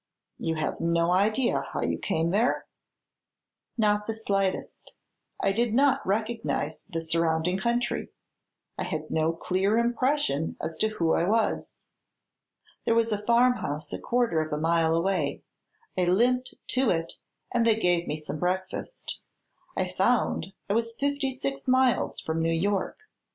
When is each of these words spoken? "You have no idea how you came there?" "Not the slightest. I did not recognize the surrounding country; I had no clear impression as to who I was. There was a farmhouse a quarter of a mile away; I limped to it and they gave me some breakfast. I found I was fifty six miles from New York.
"You 0.39 0.55
have 0.55 0.79
no 0.81 1.11
idea 1.11 1.61
how 1.73 1.83
you 1.83 1.99
came 1.99 2.31
there?" 2.31 2.65
"Not 3.77 4.07
the 4.07 4.15
slightest. 4.15 4.93
I 5.39 5.51
did 5.51 5.75
not 5.75 6.03
recognize 6.07 6.85
the 6.89 7.01
surrounding 7.01 7.59
country; 7.59 8.09
I 8.79 8.83
had 8.85 9.11
no 9.11 9.31
clear 9.31 9.77
impression 9.77 10.57
as 10.59 10.79
to 10.79 10.87
who 10.87 11.13
I 11.13 11.25
was. 11.25 11.77
There 12.83 12.95
was 12.95 13.11
a 13.11 13.23
farmhouse 13.27 13.93
a 13.93 13.99
quarter 13.99 14.41
of 14.41 14.51
a 14.51 14.57
mile 14.57 14.95
away; 14.95 15.43
I 15.95 16.05
limped 16.05 16.55
to 16.69 16.89
it 16.89 17.19
and 17.51 17.63
they 17.63 17.75
gave 17.75 18.07
me 18.07 18.17
some 18.17 18.39
breakfast. 18.39 19.19
I 19.77 19.91
found 19.95 20.51
I 20.67 20.73
was 20.73 20.95
fifty 20.95 21.29
six 21.29 21.67
miles 21.67 22.19
from 22.19 22.41
New 22.41 22.49
York. 22.55 22.97